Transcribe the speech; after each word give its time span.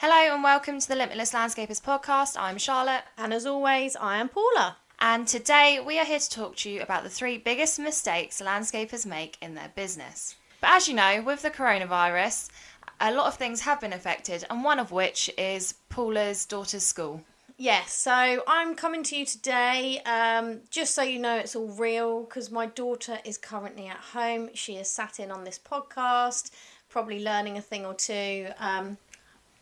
Hello 0.00 0.34
and 0.34 0.42
welcome 0.42 0.80
to 0.80 0.88
the 0.88 0.96
Limitless 0.96 1.34
Landscapers 1.34 1.78
podcast. 1.82 2.34
I'm 2.38 2.56
Charlotte, 2.56 3.04
And 3.18 3.34
as 3.34 3.44
always, 3.44 3.96
I 3.96 4.16
am 4.16 4.30
Paula. 4.30 4.78
and 4.98 5.28
today 5.28 5.78
we 5.78 5.98
are 5.98 6.06
here 6.06 6.18
to 6.18 6.30
talk 6.30 6.56
to 6.56 6.70
you 6.70 6.80
about 6.80 7.02
the 7.02 7.10
three 7.10 7.36
biggest 7.36 7.78
mistakes 7.78 8.40
landscapers 8.40 9.04
make 9.04 9.36
in 9.42 9.54
their 9.54 9.70
business. 9.74 10.36
But 10.62 10.70
as 10.70 10.88
you 10.88 10.94
know, 10.94 11.20
with 11.20 11.42
the 11.42 11.50
coronavirus, 11.50 12.48
a 12.98 13.12
lot 13.12 13.26
of 13.26 13.34
things 13.36 13.60
have 13.60 13.82
been 13.82 13.92
affected, 13.92 14.46
and 14.48 14.64
one 14.64 14.78
of 14.78 14.90
which 14.90 15.30
is 15.36 15.74
Paula's 15.90 16.46
daughter's 16.46 16.82
school. 16.82 17.20
Yes, 17.58 17.92
so 17.92 18.42
I'm 18.48 18.74
coming 18.76 19.02
to 19.02 19.16
you 19.18 19.26
today 19.26 20.00
um, 20.06 20.60
just 20.70 20.94
so 20.94 21.02
you 21.02 21.18
know 21.18 21.36
it's 21.36 21.54
all 21.54 21.68
real 21.68 22.22
because 22.22 22.50
my 22.50 22.64
daughter 22.64 23.18
is 23.26 23.36
currently 23.36 23.86
at 23.88 23.98
home. 23.98 24.48
She 24.54 24.76
is 24.76 24.88
sat 24.88 25.20
in 25.20 25.30
on 25.30 25.44
this 25.44 25.58
podcast, 25.58 26.52
probably 26.88 27.22
learning 27.22 27.58
a 27.58 27.60
thing 27.60 27.84
or 27.84 27.92
two. 27.92 28.46
Um, 28.58 28.96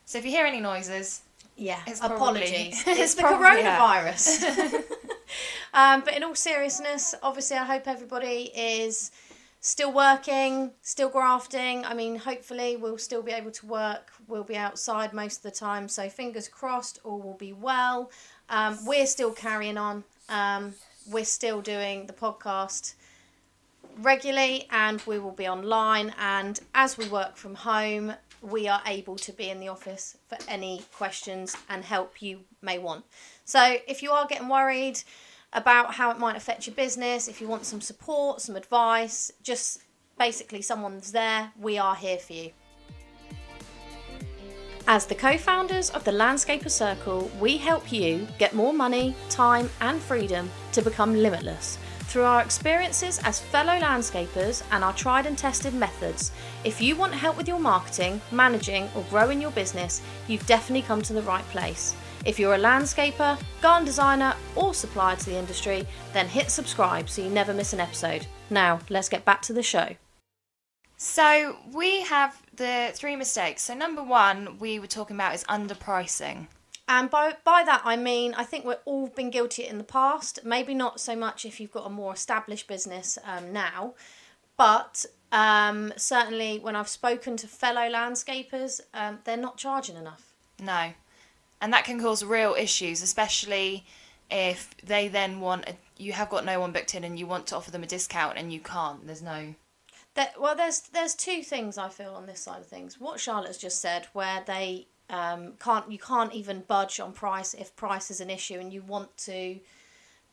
So 0.09 0.17
if 0.17 0.25
you 0.25 0.31
hear 0.31 0.47
any 0.47 0.61
noises, 0.61 1.21
yeah, 1.55 1.81
It's 1.87 2.01
probably- 2.01 2.17
apologies. 2.17 2.83
it's 2.87 2.99
it's 2.99 3.15
the 3.15 3.21
probably 3.25 3.63
her. 3.63 3.77
coronavirus. 3.77 4.83
um, 5.75 6.01
but 6.01 6.17
in 6.17 6.25
all 6.25 6.35
seriousness, 6.35 7.15
obviously, 7.23 7.59
I 7.59 7.67
hope 7.67 7.87
everybody 7.87 8.51
is 8.57 9.11
still 9.61 9.93
working, 9.93 10.71
still 10.81 11.11
grafting. 11.11 11.85
I 11.85 11.93
mean, 11.93 12.17
hopefully, 12.17 12.79
we'll 12.79 12.97
still 12.97 13.21
be 13.21 13.33
able 13.33 13.51
to 13.51 13.67
work. 13.67 14.11
We'll 14.27 14.45
be 14.45 14.57
outside 14.57 15.13
most 15.13 15.37
of 15.39 15.43
the 15.43 15.51
time. 15.51 15.89
So, 15.89 16.09
fingers 16.09 16.49
crossed, 16.49 16.99
all 17.05 17.21
will 17.21 17.37
be 17.37 17.53
well. 17.53 18.11
Um, 18.49 18.79
we're 18.87 19.05
still 19.05 19.33
carrying 19.33 19.77
on. 19.77 20.05
Um, 20.31 20.73
we're 21.11 21.27
still 21.27 21.61
doing 21.61 22.07
the 22.07 22.15
podcast 22.15 22.95
regularly 23.99 24.67
and 24.71 25.03
we 25.07 25.19
will 25.19 25.33
be 25.33 25.47
online. 25.47 26.15
And 26.19 26.59
as 26.75 26.97
we 26.97 27.07
work 27.09 27.37
from 27.37 27.57
home, 27.57 28.15
we 28.43 28.69
are 28.69 28.83
able 28.87 29.17
to 29.17 29.33
be 29.33 29.51
in 29.51 29.61
the 29.61 29.69
office 29.69 30.17
for 30.29 30.39
any 30.49 30.83
questions 30.93 31.57
and 31.69 31.85
help 31.85 32.23
you 32.23 32.41
may 32.63 32.79
want. 32.79 33.05
So 33.45 33.77
if 33.87 34.03
you 34.03 34.11
are 34.11 34.27
getting 34.27 34.49
worried 34.49 35.01
about 35.53 35.95
how 35.95 36.11
it 36.11 36.19
might 36.19 36.37
affect 36.37 36.67
your 36.67 36.77
business, 36.77 37.29
if 37.29 37.41
you 37.41 37.49
want 37.49 37.65
some 37.65 37.81
support, 37.81 38.41
some 38.41 38.57
advice, 38.57 39.33
just 39.43 39.83
basically 40.19 40.63
someone's 40.63 41.13
there, 41.13 41.53
we 41.59 41.79
are 41.79 41.95
here 41.95 42.19
for 42.19 42.33
you. 42.33 42.51
As 44.87 45.05
the 45.05 45.15
co 45.15 45.37
founders 45.37 45.91
of 45.91 46.05
the 46.05 46.11
Landscaper 46.11 46.71
Circle, 46.71 47.31
we 47.39 47.59
help 47.59 47.93
you 47.93 48.27
get 48.39 48.55
more 48.55 48.73
money, 48.73 49.15
time, 49.29 49.69
and 49.83 50.01
freedom 50.01 50.51
to 50.73 50.81
become 50.81 51.15
limitless 51.15 51.79
through 52.09 52.25
our 52.25 52.43
experiences 52.43 53.21
as 53.25 53.39
fellow 53.39 53.79
landscapers 53.79 54.63
and 54.73 54.83
our 54.83 54.95
tried 54.95 55.27
and 55.27 55.39
tested 55.39 55.75
methods. 55.75 56.33
If 56.65 56.81
you 56.81 56.97
want 56.97 57.15
help 57.15 57.37
with 57.37 57.47
your 57.47 57.61
marketing, 57.61 58.21
managing, 58.33 58.89
or 58.97 59.05
growing 59.11 59.41
your 59.41 59.51
business, 59.53 60.03
you've 60.27 60.47
definitely 60.47 60.83
come 60.83 61.03
to 61.03 61.13
the 61.13 61.23
right 61.23 61.45
place. 61.51 61.95
If 62.25 62.39
you're 62.39 62.55
a 62.55 62.59
landscaper, 62.59 63.41
garden 63.63 63.87
designer, 63.87 64.35
or 64.57 64.75
supplier 64.75 65.17
to 65.17 65.25
the 65.27 65.37
industry, 65.37 65.87
then 66.13 66.27
hit 66.27 66.51
subscribe 66.51 67.09
so 67.09 67.23
you 67.23 67.31
never 67.31 67.55
miss 67.55 67.73
an 67.73 67.81
episode. 67.81 68.27
Now, 68.51 68.81
let's 68.89 69.09
get 69.09 69.25
back 69.25 69.43
to 69.43 69.53
the 69.53 69.63
show. 69.63 69.97
So 70.97 71.57
we 71.73 72.01
have 72.03 72.43
the 72.57 72.91
three 72.93 73.15
mistakes. 73.15 73.63
So 73.63 73.75
number 73.75 74.03
one 74.03 74.59
we 74.59 74.81
were 74.81 74.89
talking 74.89 75.17
about 75.17 75.35
is 75.35 75.45
underpricing. 75.45 76.49
And 76.89 77.11
by 77.11 77.37
by 77.45 77.63
that 77.65 77.83
I 77.85 77.97
mean 77.97 78.35
I 78.35 78.45
think 78.45 78.65
we've 78.65 78.77
all 78.87 79.09
been 79.09 79.31
guilty 79.31 79.67
in 79.67 79.79
the 79.79 79.85
past. 79.85 80.41
Maybe 80.45 80.75
not 80.75 81.01
so 81.01 81.15
much 81.15 81.45
if 81.45 81.61
you've 81.61 81.71
got 81.73 81.87
a 81.87 81.91
more 81.91 82.15
established 82.15 82.67
business 82.67 83.19
um, 83.25 83.53
now, 83.53 83.95
but 84.57 85.05
um, 85.31 85.93
certainly 85.97 86.59
when 86.59 86.75
I've 86.75 86.89
spoken 86.89 87.37
to 87.37 87.47
fellow 87.47 87.83
landscapers, 87.83 88.81
um, 88.95 89.19
they're 89.25 89.37
not 89.37 89.59
charging 89.59 89.97
enough. 89.97 90.33
No. 90.59 90.93
And 91.61 91.73
that 91.73 91.85
can 91.85 92.01
cause 92.01 92.25
real 92.25 92.55
issues, 92.59 93.03
especially 93.03 93.85
if 94.31 94.75
they 94.83 95.09
then 95.09 95.41
want 95.41 95.69
a, 95.69 95.77
you 95.97 96.13
have 96.13 96.31
got 96.31 96.45
no 96.45 96.61
one 96.61 96.73
booked 96.73 96.95
in 96.95 97.05
and 97.05 97.19
you 97.19 97.27
want 97.27 97.47
to 97.49 97.57
offer 97.57 97.71
them 97.71 97.83
a 97.83 97.87
discount 97.87 98.39
and 98.39 98.53
you 98.53 98.61
can't. 98.61 99.07
There's 99.07 99.23
no 99.23 99.55
That, 100.15 100.41
well, 100.41 100.57
there's 100.57 100.81
there's 100.81 101.15
two 101.15 101.43
things 101.43 101.77
I 101.79 101.89
feel 101.89 102.15
on 102.15 102.27
this 102.27 102.41
side 102.41 102.61
of 102.61 102.67
things. 102.67 103.01
What 103.01 103.21
Charlotte's 103.21 103.59
just 103.59 103.81
said, 103.81 104.07
where 104.13 104.43
they 104.47 104.87
um, 105.11 105.55
can't 105.59 105.91
you 105.91 105.99
can't 105.99 106.33
even 106.35 106.65
budge 106.69 107.01
on 107.01 107.13
price 107.13 107.55
if 107.55 107.75
price 107.77 108.11
is 108.11 108.21
an 108.21 108.31
issue 108.31 108.55
and 108.55 108.73
you 108.73 108.83
want 108.83 109.17
to 109.19 109.59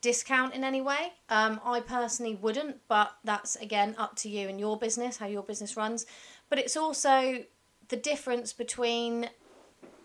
discount 0.01 0.53
in 0.53 0.63
any 0.63 0.81
way. 0.81 1.13
Um, 1.29 1.59
I 1.65 1.79
personally 1.79 2.35
wouldn't, 2.35 2.77
but 2.87 3.11
that's 3.23 3.55
again 3.55 3.95
up 3.97 4.15
to 4.17 4.29
you 4.29 4.47
and 4.49 4.59
your 4.59 4.77
business, 4.77 5.17
how 5.17 5.27
your 5.27 5.43
business 5.43 5.75
runs. 5.77 6.05
But 6.49 6.59
it's 6.59 6.77
also 6.77 7.43
the 7.87 7.95
difference 7.95 8.53
between 8.53 9.29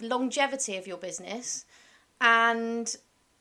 longevity 0.00 0.76
of 0.76 0.86
your 0.86 0.96
business 0.96 1.64
and 2.20 2.96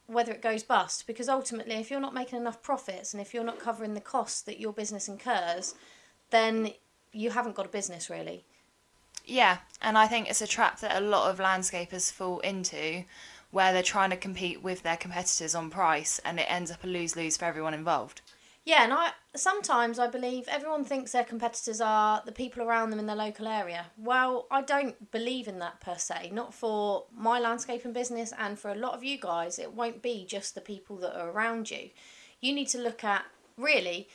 whether 0.08 0.32
it 0.32 0.42
goes 0.42 0.64
bust. 0.64 1.06
Because 1.08 1.30
ultimately, 1.30 1.76
if 1.76 1.92
you're 1.92 2.00
not 2.00 2.14
making 2.14 2.40
enough 2.40 2.62
profits 2.62 3.14
and 3.14 3.22
if 3.22 3.34
you're 3.34 3.44
not 3.44 3.60
covering 3.60 3.94
the 3.94 4.02
costs 4.02 4.42
that 4.42 4.60
your 4.60 4.74
business 4.74 5.08
incurs, 5.08 5.76
then 6.32 6.74
you 7.12 7.30
haven't 7.32 7.56
got 7.56 7.66
a 7.66 7.70
business 7.70 8.10
really. 8.10 8.44
Yeah, 9.30 9.60
and 9.80 9.96
I 9.96 10.08
think 10.08 10.28
it's 10.28 10.42
a 10.42 10.48
trap 10.48 10.80
that 10.80 10.98
a 10.98 11.06
lot 11.06 11.30
of 11.30 11.38
landscapers 11.38 12.12
fall 12.12 12.40
into 12.40 13.04
where 13.52 13.72
they're 13.72 13.84
trying 13.84 14.10
to 14.10 14.18
compete 14.18 14.64
with 14.64 14.82
their 14.82 14.98
competitors 14.98 15.54
on 15.54 15.70
price 15.70 16.20
and 16.26 16.40
it 16.40 16.48
ends 16.50 16.72
up 16.72 16.84
a 16.84 16.88
lose-lose 16.88 17.38
for 17.38 17.46
everyone 17.46 17.76
involved. 17.76 18.22
Yeah, 18.66 18.84
and 18.84 18.94
I 18.94 19.12
sometimes 19.36 20.00
I 20.00 20.08
believe 20.08 20.48
everyone 20.48 20.84
thinks 20.84 21.12
their 21.12 21.24
competitors 21.24 21.80
are 21.80 22.24
the 22.26 22.32
people 22.32 22.64
around 22.64 22.90
them 22.90 23.00
in 23.00 23.06
their 23.06 23.16
local 23.16 23.48
area. 23.48 23.86
Well, 23.98 24.48
I 24.50 24.64
don't 24.64 25.12
believe 25.12 25.48
in 25.48 25.60
that 25.60 25.80
per 25.80 25.96
se. 25.98 26.32
Not 26.34 26.54
for 26.54 27.06
my 27.16 27.40
landscaping 27.40 27.94
business 27.94 28.34
and 28.38 28.58
for 28.58 28.72
a 28.72 28.76
lot 28.76 28.96
of 28.96 29.04
you 29.04 29.20
guys, 29.20 29.60
it 29.60 29.74
won't 29.74 30.02
be 30.02 30.26
just 30.26 30.56
the 30.56 30.62
people 30.62 30.98
that 30.98 31.16
are 31.16 31.30
around 31.30 31.70
you. 31.70 31.92
You 32.42 32.54
need 32.54 32.68
to 32.70 32.80
look 32.80 33.04
at 33.04 33.26
really 33.58 34.08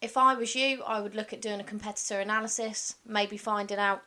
if 0.00 0.18
I 0.18 0.34
was 0.34 0.54
you, 0.54 0.82
I 0.82 1.00
would 1.00 1.14
look 1.14 1.32
at 1.32 1.40
doing 1.40 1.60
a 1.60 1.64
competitor 1.64 2.20
analysis, 2.20 2.96
maybe 3.06 3.38
finding 3.38 3.78
out 3.78 4.02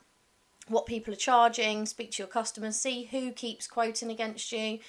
what 0.67 0.85
people 0.85 1.13
are 1.13 1.17
charging, 1.17 1.85
speak 1.85 2.11
to 2.11 2.23
your 2.23 2.28
customers, 2.28 2.75
see 2.75 3.05
who 3.05 3.31
keeps 3.31 3.67
quoting 3.67 4.11
against 4.11 4.51
you, 4.51 4.79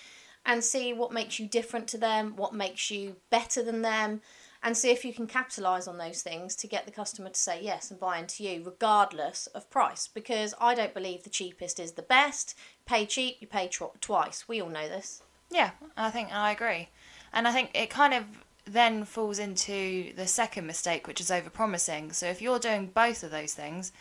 and 0.45 0.65
see 0.65 0.93
what 0.93 1.13
makes 1.13 1.39
you 1.39 1.47
different 1.47 1.89
to 1.89 1.99
them, 1.99 2.35
what 2.37 2.55
makes 2.55 2.91
you 2.91 3.17
better 3.31 3.63
than 3.63 3.83
them, 3.83 4.21
and 4.63 4.77
see 4.77 4.91
if 4.91 5.05
you 5.05 5.13
can 5.13 5.27
capitalize 5.27 5.87
on 5.87 5.99
those 5.99 6.23
things 6.23 6.57
to 6.57 6.67
get 6.67 6.85
the 6.85 6.91
customer 6.91 7.29
to 7.29 7.39
say 7.39 7.61
yes 7.63 7.91
and 7.91 8.01
buy 8.01 8.19
into 8.19 8.43
you, 8.43 8.63
regardless 8.65 9.47
of 9.49 9.71
price. 9.71 10.09
Because 10.09 10.55
I 10.61 10.75
don't 10.75 10.95
believe 10.95 11.23
the 11.23 11.31
cheapest 11.31 11.79
is 11.79 11.93
the 11.93 12.03
best. 12.03 12.57
Pay 12.87 13.07
cheap, 13.07 13.37
you 13.41 13.47
pay 13.47 13.69
tr- 13.69 13.85
twice. 14.01 14.49
We 14.49 14.61
all 14.61 14.69
know 14.69 14.89
this. 14.89 15.23
Yeah, 15.51 15.71
I 15.97 16.11
think 16.11 16.33
I 16.33 16.51
agree. 16.51 16.89
And 17.33 17.47
I 17.47 17.53
think 17.53 17.71
it 17.75 17.91
kind 17.91 18.15
of 18.15 18.25
then 18.65 19.05
falls 19.05 19.39
into 19.39 20.13
the 20.15 20.27
second 20.27 20.67
mistake, 20.67 21.07
which 21.07 21.21
is 21.21 21.31
overpromising. 21.31 22.15
So 22.15 22.27
if 22.27 22.43
you're 22.43 22.59
doing 22.59 22.91
both 22.93 23.23
of 23.23 23.31
those 23.31 23.55
things, 23.55 23.93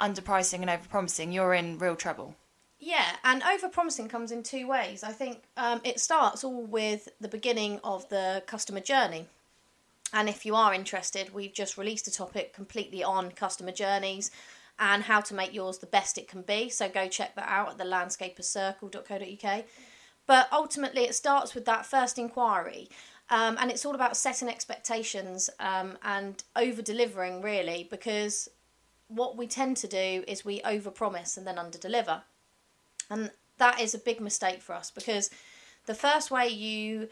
underpricing 0.00 0.66
and 0.66 0.70
overpromising, 0.70 1.32
you're 1.32 1.54
in 1.54 1.78
real 1.78 1.96
trouble. 1.96 2.34
Yeah, 2.78 3.16
and 3.24 3.42
overpromising 3.42 4.10
comes 4.10 4.30
in 4.30 4.42
two 4.42 4.68
ways. 4.68 5.02
I 5.02 5.12
think 5.12 5.42
um, 5.56 5.80
it 5.82 5.98
starts 5.98 6.44
all 6.44 6.64
with 6.64 7.08
the 7.20 7.28
beginning 7.28 7.80
of 7.82 8.08
the 8.10 8.42
customer 8.46 8.80
journey. 8.80 9.26
And 10.12 10.28
if 10.28 10.46
you 10.46 10.54
are 10.54 10.72
interested, 10.72 11.34
we've 11.34 11.52
just 11.52 11.78
released 11.78 12.06
a 12.06 12.12
topic 12.12 12.52
completely 12.52 13.02
on 13.02 13.32
customer 13.32 13.72
journeys 13.72 14.30
and 14.78 15.04
how 15.04 15.20
to 15.22 15.34
make 15.34 15.54
yours 15.54 15.78
the 15.78 15.86
best 15.86 16.18
it 16.18 16.28
can 16.28 16.42
be. 16.42 16.68
So 16.68 16.88
go 16.88 17.08
check 17.08 17.34
that 17.34 17.48
out 17.48 17.70
at 17.70 17.78
the 17.78 17.84
landscapercircle.co.uk. 17.84 19.64
But 20.26 20.48
ultimately, 20.52 21.02
it 21.02 21.14
starts 21.14 21.54
with 21.54 21.64
that 21.64 21.86
first 21.86 22.18
inquiry. 22.18 22.88
Um, 23.30 23.56
and 23.58 23.70
it's 23.70 23.84
all 23.84 23.94
about 23.94 24.16
setting 24.16 24.48
expectations 24.48 25.50
um, 25.58 25.98
and 26.02 26.42
over 26.54 26.82
delivering, 26.82 27.42
really, 27.42 27.88
because 27.90 28.48
what 29.08 29.36
we 29.36 29.46
tend 29.46 29.76
to 29.78 29.88
do 29.88 30.24
is 30.26 30.44
we 30.44 30.60
over 30.62 30.90
promise 30.90 31.36
and 31.36 31.46
then 31.46 31.58
under 31.58 31.78
deliver. 31.78 32.22
And 33.10 33.30
that 33.58 33.80
is 33.80 33.94
a 33.94 33.98
big 33.98 34.20
mistake 34.20 34.60
for 34.60 34.74
us 34.74 34.90
because 34.90 35.30
the 35.86 35.94
first 35.94 36.30
way 36.30 36.48
you 36.48 37.08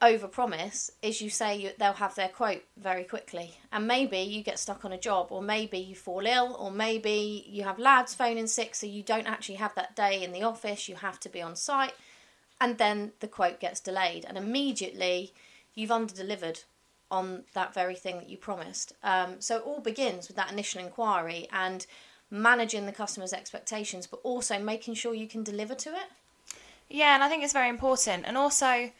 overpromise 0.00 0.90
is 1.02 1.20
you 1.20 1.28
say 1.28 1.56
you, 1.56 1.70
they'll 1.78 1.92
have 1.92 2.14
their 2.14 2.28
quote 2.28 2.62
very 2.76 3.04
quickly. 3.04 3.58
And 3.70 3.86
maybe 3.86 4.18
you 4.18 4.42
get 4.42 4.58
stuck 4.58 4.84
on 4.84 4.92
a 4.92 4.98
job 4.98 5.26
or 5.30 5.42
maybe 5.42 5.78
you 5.78 5.94
fall 5.94 6.26
ill 6.26 6.56
or 6.58 6.70
maybe 6.70 7.44
you 7.46 7.64
have 7.64 7.78
lads 7.78 8.14
phoning 8.14 8.46
sick 8.46 8.74
so 8.74 8.86
you 8.86 9.02
don't 9.02 9.26
actually 9.26 9.56
have 9.56 9.74
that 9.74 9.94
day 9.94 10.22
in 10.22 10.32
the 10.32 10.42
office 10.42 10.88
you 10.88 10.96
have 10.96 11.20
to 11.20 11.28
be 11.28 11.42
on 11.42 11.54
site. 11.54 11.92
And 12.60 12.78
then 12.78 13.12
the 13.20 13.28
quote 13.28 13.60
gets 13.60 13.80
delayed 13.80 14.24
and 14.26 14.38
immediately 14.38 15.34
you've 15.74 15.90
underdelivered 15.90 16.64
on 17.10 17.44
that 17.54 17.74
very 17.74 17.94
thing 17.94 18.18
that 18.18 18.28
you 18.28 18.36
promised 18.36 18.92
um, 19.02 19.36
so 19.40 19.56
it 19.56 19.62
all 19.64 19.80
begins 19.80 20.28
with 20.28 20.36
that 20.36 20.50
initial 20.52 20.80
inquiry 20.80 21.48
and 21.52 21.86
managing 22.30 22.86
the 22.86 22.92
customer's 22.92 23.32
expectations 23.32 24.06
but 24.06 24.20
also 24.22 24.58
making 24.58 24.94
sure 24.94 25.14
you 25.14 25.26
can 25.26 25.42
deliver 25.42 25.74
to 25.74 25.90
it 25.90 26.08
Yeah, 26.92 27.14
and 27.14 27.22
I 27.22 27.28
think 27.28 27.44
it's 27.44 27.52
very 27.52 27.68
important. 27.68 28.24
And 28.26 28.36
also 28.36 28.90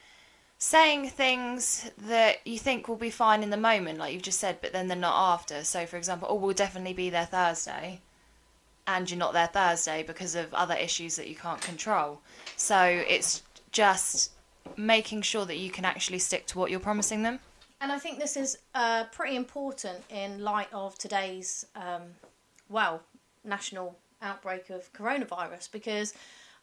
saying 0.58 1.08
things 1.10 1.90
that 1.98 2.36
you 2.46 2.58
think 2.58 2.86
will 2.86 2.96
be 2.96 3.10
fine 3.10 3.42
in 3.42 3.50
the 3.50 3.56
moment, 3.56 3.98
like 3.98 4.12
you've 4.12 4.22
just 4.22 4.38
said, 4.38 4.58
but 4.62 4.72
then 4.72 4.86
they're 4.88 4.96
not 4.96 5.32
after. 5.34 5.64
So, 5.64 5.86
for 5.86 5.96
example, 5.96 6.28
oh, 6.30 6.36
we'll 6.36 6.54
definitely 6.54 6.92
be 6.92 7.10
there 7.10 7.26
Thursday. 7.26 8.00
and 8.86 9.08
you're 9.10 9.18
not 9.18 9.32
there 9.32 9.46
Thursday 9.46 10.02
because 10.02 10.34
of 10.34 10.52
other 10.54 10.74
issues 10.74 11.16
that 11.16 11.28
you 11.28 11.34
can't 11.36 11.60
control. 11.60 12.20
So 12.56 12.80
it's 12.84 13.42
just 13.72 14.32
making 14.76 15.22
sure 15.22 15.44
that 15.46 15.58
you 15.58 15.70
can 15.70 15.84
actually 15.84 16.18
stick 16.18 16.46
to 16.46 16.58
what 16.58 16.70
you're 16.70 16.80
promising 16.80 17.22
them. 17.22 17.38
And 17.80 17.90
I 17.90 17.98
think 17.98 18.18
this 18.18 18.36
is 18.36 18.58
uh, 18.74 19.04
pretty 19.04 19.36
important 19.36 19.98
in 20.10 20.42
light 20.42 20.68
of 20.72 20.98
today's, 20.98 21.66
um, 21.74 22.02
well, 22.68 23.02
national 23.42 23.96
outbreak 24.20 24.68
of 24.68 24.92
coronavirus 24.92 25.72
because 25.72 26.12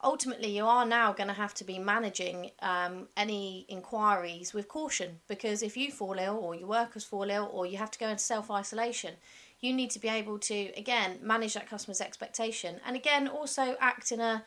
ultimately 0.04 0.56
you 0.56 0.64
are 0.64 0.86
now 0.86 1.12
going 1.12 1.28
to 1.28 1.34
have 1.34 1.56
to 1.56 1.64
be 1.64 1.80
managing 1.80 2.52
um, 2.62 3.08
any 3.18 3.66
inquiries 3.68 4.54
with 4.54 4.68
caution 4.68 5.20
because 5.28 5.64
if 5.64 5.76
you 5.76 5.92
fall 5.92 6.18
ill 6.20 6.38
or 6.38 6.54
your 6.54 6.68
workers 6.68 7.04
fall 7.04 7.30
ill 7.30 7.50
or 7.52 7.66
you 7.66 7.78
have 7.78 7.90
to 7.90 7.98
go 7.98 8.08
into 8.08 8.24
self 8.24 8.52
isolation, 8.52 9.16
you 9.60 9.74
need 9.74 9.90
to 9.90 10.00
be 10.00 10.08
able 10.08 10.38
to 10.38 10.72
again 10.78 11.18
manage 11.24 11.56
that 11.56 11.68
customer's 11.68 12.00
expectation 12.00 12.80
and 12.86 12.96
again 12.96 13.28
also 13.28 13.76
act 13.80 14.12
in 14.12 14.22
a 14.22 14.44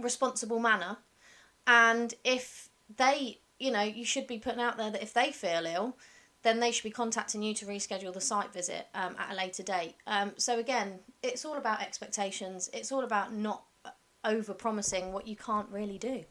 responsible 0.00 0.58
manner. 0.58 0.96
And 1.66 2.14
if 2.24 2.68
they, 2.96 3.38
you 3.58 3.70
know, 3.70 3.82
you 3.82 4.04
should 4.04 4.26
be 4.26 4.38
putting 4.38 4.60
out 4.60 4.76
there 4.76 4.90
that 4.90 5.02
if 5.02 5.12
they 5.12 5.30
feel 5.30 5.66
ill, 5.66 5.96
then 6.42 6.60
they 6.60 6.70
should 6.70 6.84
be 6.84 6.90
contacting 6.90 7.42
you 7.42 7.54
to 7.54 7.66
reschedule 7.66 8.12
the 8.12 8.20
site 8.20 8.52
visit 8.52 8.86
um, 8.94 9.16
at 9.18 9.32
a 9.32 9.34
later 9.34 9.62
date. 9.62 9.94
Um, 10.06 10.32
so 10.36 10.58
again, 10.58 11.00
it's 11.22 11.44
all 11.44 11.56
about 11.56 11.82
expectations. 11.82 12.70
It's 12.72 12.92
all 12.92 13.02
about 13.02 13.32
not 13.32 13.64
over 14.24 14.54
promising 14.54 15.12
what 15.12 15.26
you 15.26 15.36
can't 15.36 15.68
really 15.70 15.98
do. 15.98 16.24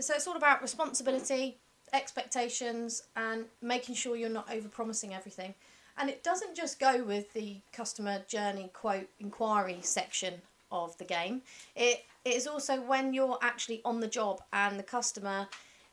So 0.00 0.14
it's 0.14 0.26
all 0.26 0.36
about 0.36 0.62
responsibility, 0.62 1.58
expectations, 1.92 3.02
and 3.16 3.46
making 3.60 3.96
sure 3.96 4.16
you're 4.16 4.28
not 4.28 4.52
over 4.52 4.68
promising 4.68 5.14
everything. 5.14 5.54
And 5.98 6.08
it 6.08 6.22
doesn't 6.22 6.56
just 6.56 6.78
go 6.78 7.02
with 7.02 7.32
the 7.32 7.56
customer 7.72 8.22
journey 8.28 8.70
quote 8.72 9.08
inquiry 9.18 9.78
section 9.82 10.34
of 10.70 10.96
the 10.98 11.04
game. 11.04 11.42
It, 11.74 12.04
it 12.24 12.34
is 12.34 12.46
also 12.46 12.80
when 12.80 13.14
you're 13.14 13.38
actually 13.42 13.82
on 13.84 14.00
the 14.00 14.06
job 14.06 14.40
and 14.52 14.78
the 14.78 14.84
customer 14.84 15.48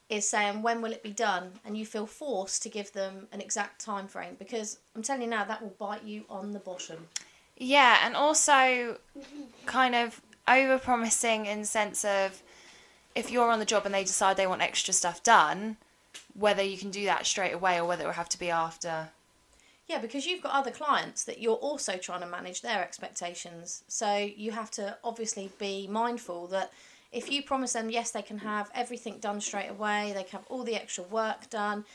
is 0.10 0.28
saying 0.28 0.62
when 0.62 0.82
will 0.82 0.92
it 0.92 1.02
be 1.02 1.12
done 1.12 1.52
and 1.66 1.78
you 1.78 1.86
feel 1.86 2.06
forced 2.06 2.62
to 2.64 2.70
give 2.70 2.92
them 2.94 3.28
an 3.32 3.42
exact 3.42 3.84
time 3.84 4.08
frame 4.08 4.36
because 4.38 4.80
I'm 4.96 5.02
telling 5.02 5.24
you 5.24 5.28
now 5.28 5.46
that 5.46 5.62
will 5.62 5.76
bite 5.80 6.04
you 6.04 6.26
on 6.30 6.52
the 6.52 6.60
bottom. 6.60 7.08
Yeah, 7.58 8.00
and 8.04 8.16
also 8.16 8.98
kind 9.66 9.96
of 9.96 10.22
over 10.48 10.78
promising 10.78 11.46
in 11.46 11.66
sense 11.66 12.06
of 12.06 12.44
if 13.16 13.32
you're 13.32 13.50
on 13.50 13.60
the 13.60 13.66
job 13.66 13.86
and 13.86 13.96
they 13.96 14.04
decide 14.04 14.38
they 14.38 14.46
want 14.46 14.62
extra 14.62 14.94
stuff 14.94 15.24
done, 15.24 15.78
whether 16.34 16.62
you 16.62 16.78
can 16.78 16.92
do 16.92 17.06
that 17.06 17.26
straight 17.26 17.54
away 17.54 17.78
or 17.78 17.86
whether 17.86 18.04
it 18.04 18.08
will 18.08 18.14
have 18.14 18.30
to 18.30 18.40
be 18.40 18.50
after. 18.50 19.10
Yeah, 19.88 20.00
because 20.00 20.26
you've 20.26 20.42
got 20.42 20.54
other 20.54 20.72
clients 20.72 21.24
that 21.26 21.40
you're 21.40 21.56
also 21.56 21.98
trying 21.98 22.22
to 22.22 22.28
manage 22.28 22.62
their 22.62 22.82
expectations. 22.82 23.84
So 23.88 24.16
you 24.36 24.52
have 24.52 24.72
to 24.72 24.98
obviously 25.04 25.52
be 25.60 25.88
mindful 25.88 26.48
that 26.48 26.72
if 27.12 27.32
you 27.32 27.44
promise 27.44 27.74
them, 27.74 27.90
yes, 27.90 28.12
they 28.12 28.22
can 28.22 28.40
have 28.40 28.70
everything 28.74 29.20
done 29.20 29.42
straight 29.42 29.70
away, 29.70 30.12
they 30.14 30.24
can 30.24 30.40
have 30.40 30.48
all 30.50 30.64
the 30.64 30.76
extra 30.76 31.04
work 31.04 31.50
done, 31.50 31.86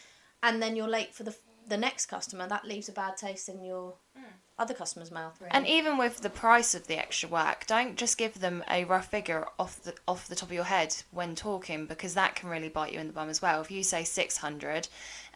and 0.43 0.63
then 0.63 0.77
you're 0.77 0.89
late 0.89 1.15
for 1.15 1.25
the 1.25 1.37
the 1.69 1.77
next 1.77 2.07
customer, 2.07 2.49
that 2.49 2.65
leaves 2.65 2.89
a 2.89 2.93
bad 2.93 3.17
taste 3.17 3.49
in 3.49 3.63
your 3.63 3.95
mm. 4.19 4.23
other 4.59 4.75
customer's 4.75 5.13
mouth. 5.13 5.37
Really. 5.41 5.53
And 5.53 5.67
even 5.69 5.99
with 5.99 6.21
the 6.21 6.31
price 6.31 6.75
of 6.75 6.89
the 6.89 6.99
extra 6.99 7.29
work, 7.29 7.65
don't 7.67 7.97
just 7.97 8.19
give 8.19 8.41
them 8.41 8.65
a 8.69 8.85
rough 8.85 9.09
figure 9.09 9.47
off 9.57 9.81
the 9.83 9.95
off 10.09 10.27
the 10.27 10.35
top 10.35 10.49
of 10.49 10.55
your 10.55 10.65
head 10.65 10.97
when 11.13 11.37
talking 11.37 11.87
because 11.87 12.15
that 12.15 12.35
can 12.35 12.49
really 12.49 12.69
bite 12.69 12.93
you 12.93 12.99
in 12.99 13.07
the 13.07 13.13
bum 13.13 13.29
as 13.29 13.41
well. 13.41 13.61
If 13.61 13.71
you 13.71 13.85
say 13.85 14.03
six 14.03 14.39
hundred, 14.39 14.89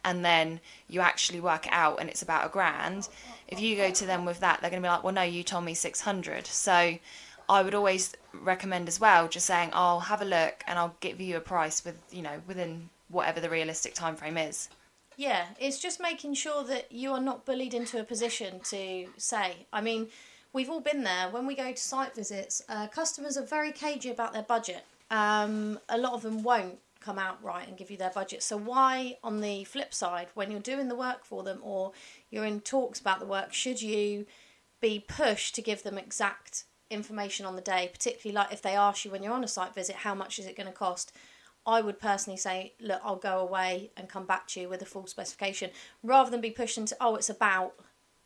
and 0.05 0.25
then 0.25 0.61
you 0.89 1.01
actually 1.01 1.41
work 1.41 1.67
it 1.67 1.73
out 1.73 2.01
and 2.01 2.11
it's 2.11 2.23
about 2.23 2.47
a 2.47 2.49
grand, 2.49 3.09
if 3.47 3.61
you 3.61 3.77
go 3.77 3.91
to 3.91 4.07
them 4.07 4.25
with 4.25 4.41
that, 4.41 4.61
they're 4.61 4.71
going 4.71 4.83
to 4.83 4.87
be 4.87 4.91
like, 4.91 5.05
well, 5.05 5.15
no, 5.15 5.23
you 5.23 5.45
told 5.45 5.65
me 5.65 5.75
six 5.75 6.01
hundred. 6.01 6.47
So 6.47 6.99
I 7.49 7.63
would 7.63 7.75
always 7.75 8.13
recommend 8.43 8.89
as 8.89 9.01
well, 9.01 9.29
just 9.29 9.47
saying, 9.47 9.71
I'll 9.73 10.01
have 10.01 10.23
a 10.23 10.25
look 10.25 10.63
and 10.67 10.79
I'll 10.79 10.97
give 11.01 11.21
you 11.21 11.37
a 11.37 11.41
price 11.41 11.85
with 11.85 12.01
you 12.11 12.23
know 12.23 12.41
within 12.47 12.89
whatever 13.09 13.41
the 13.41 13.51
realistic 13.51 13.95
time 13.95 14.17
frame 14.17 14.39
is. 14.39 14.69
Yeah, 15.17 15.47
it's 15.61 15.79
just 15.79 16.01
making 16.01 16.35
sure 16.35 16.65
that 16.65 16.91
you 16.91 17.13
are 17.13 17.21
not 17.21 17.45
bullied 17.45 17.75
into 17.75 18.01
a 18.01 18.05
position 18.05 18.61
to 18.65 19.07
say. 19.17 19.67
I 19.73 19.81
mean, 19.81 20.09
we've 20.53 20.69
all 20.69 20.81
been 20.81 21.05
there. 21.05 21.29
When 21.31 21.47
we 21.47 21.55
go 21.55 21.71
to 21.71 21.77
site 21.77 22.15
visits, 22.15 22.63
uh, 22.69 22.89
customers 22.89 23.37
are 23.37 23.45
very 23.45 23.71
cagey 23.71 24.11
about 24.11 24.33
their 24.33 24.43
budget. 24.43 24.85
Um, 25.11 25.79
a 25.89 25.99
lot 25.99 26.15
of 26.15 26.23
them 26.23 26.43
won't 26.43 26.79
come 27.01 27.19
out 27.19 27.43
right 27.45 27.69
and 27.69 27.77
give 27.77 27.91
you 27.91 27.97
their 27.97 28.11
budget. 28.11 28.43
So, 28.43 28.57
why, 28.57 29.19
on 29.23 29.41
the 29.41 29.65
flip 29.65 29.95
side, 29.95 30.29
when 30.35 30.51
you're 30.51 30.61
doing 30.61 30.89
the 30.89 30.97
work 30.97 31.25
for 31.25 31.43
them 31.43 31.61
or 31.63 31.93
you're 32.31 32.47
in 32.47 32.61
talks 32.61 32.99
about 32.99 33.21
the 33.21 33.27
work, 33.27 33.53
should 33.53 33.83
you 33.83 34.27
be 34.81 35.05
pushed 35.07 35.55
to 35.55 35.63
give 35.63 35.83
them 35.83 35.97
exact 35.97 36.65
information 36.91 37.47
on 37.47 37.57
the 37.57 37.63
day, 37.63 37.89
particularly 37.93 38.35
like 38.35 38.53
if 38.53 38.63
they 38.63 38.77
ask 38.77 39.05
you 39.05 39.11
when 39.11 39.23
you're 39.23 39.33
on 39.33 39.45
a 39.45 39.49
site 39.49 39.75
visit, 39.75 39.97
how 39.97 40.15
much 40.15 40.39
is 40.39 40.47
it 40.47 40.57
going 40.57 40.67
to 40.67 40.73
cost? 40.73 41.13
I 41.67 41.81
would 41.81 41.99
personally 41.99 42.37
say, 42.37 42.75
look, 42.81 43.01
I'll 43.03 43.17
go 43.17 43.39
away 43.39 43.91
and 43.97 44.09
come 44.09 44.27
back 44.27 44.47
to 44.49 44.61
you 44.61 44.69
with 44.69 44.83
a 44.83 44.87
full 44.87 45.07
specification 45.07 45.71
rather 46.03 46.31
than 46.31 46.41
be 46.41 46.51
pushed 46.51 46.77
into, 46.77 46.97
oh, 47.01 47.17
it's 47.17 47.31
about 47.31 47.75